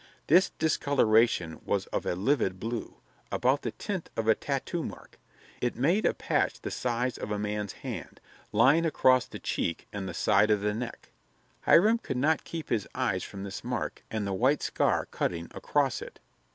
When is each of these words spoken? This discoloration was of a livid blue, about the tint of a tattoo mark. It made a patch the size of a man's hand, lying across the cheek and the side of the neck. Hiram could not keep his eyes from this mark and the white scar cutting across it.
This 0.25 0.49
discoloration 0.57 1.61
was 1.63 1.85
of 1.93 2.07
a 2.07 2.15
livid 2.15 2.59
blue, 2.59 2.95
about 3.31 3.61
the 3.61 3.69
tint 3.69 4.09
of 4.17 4.27
a 4.27 4.33
tattoo 4.33 4.83
mark. 4.83 5.19
It 5.61 5.75
made 5.75 6.07
a 6.07 6.13
patch 6.15 6.59
the 6.59 6.71
size 6.71 7.19
of 7.19 7.29
a 7.29 7.37
man's 7.37 7.73
hand, 7.85 8.19
lying 8.51 8.83
across 8.83 9.27
the 9.27 9.37
cheek 9.37 9.87
and 9.93 10.09
the 10.09 10.15
side 10.15 10.49
of 10.49 10.61
the 10.61 10.73
neck. 10.73 11.11
Hiram 11.67 11.99
could 11.99 12.17
not 12.17 12.45
keep 12.45 12.69
his 12.69 12.87
eyes 12.95 13.23
from 13.23 13.43
this 13.43 13.63
mark 13.63 14.01
and 14.09 14.25
the 14.25 14.33
white 14.33 14.63
scar 14.63 15.05
cutting 15.11 15.51
across 15.53 16.01
it. 16.01 16.19